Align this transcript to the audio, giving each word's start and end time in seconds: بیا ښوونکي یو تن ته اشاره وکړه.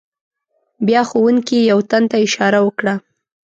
بیا 0.87 1.01
ښوونکي 1.09 1.57
یو 1.71 1.79
تن 1.89 2.03
ته 2.09 2.17
اشاره 2.25 2.59
وکړه. 2.63 2.93